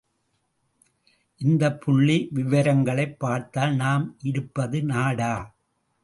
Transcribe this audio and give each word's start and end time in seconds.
இந்தப் 1.41 1.81
புள்ளி 1.81 2.29
விவரங்களைப் 2.31 3.19
பார்த்தால் 3.19 3.75
நாம் 3.75 4.15
இருப்பது 4.21 4.83
நாடா? 4.83 5.33